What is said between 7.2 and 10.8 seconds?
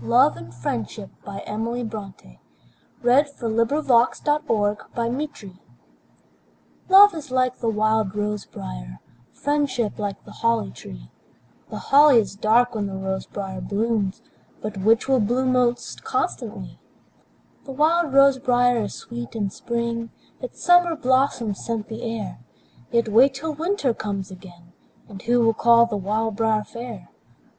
like the wild rose briar; Friendship like the holly